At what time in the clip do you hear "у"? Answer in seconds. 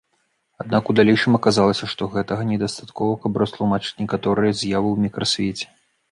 0.91-0.93